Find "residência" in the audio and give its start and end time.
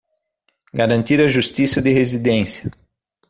1.91-2.71